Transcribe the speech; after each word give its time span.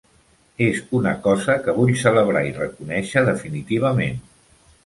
És 0.67 0.79
una 0.99 1.11
cosa 1.27 1.57
que 1.67 1.77
vull 1.79 1.93
celebrar 2.05 2.43
i 2.49 2.57
reconèixer 2.57 3.27
definitivament. 3.31 4.21